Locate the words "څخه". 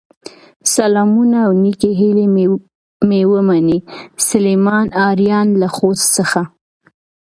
6.17-6.41